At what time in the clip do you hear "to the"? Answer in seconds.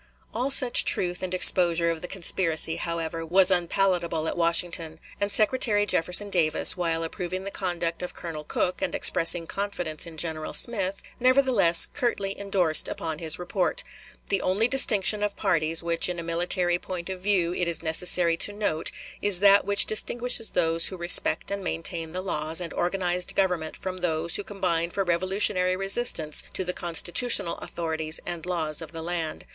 26.53-26.73